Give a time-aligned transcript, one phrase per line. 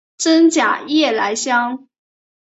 [0.17, 1.87] 滇假夜来香